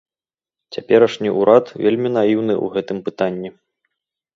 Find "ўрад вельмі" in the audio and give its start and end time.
1.39-2.09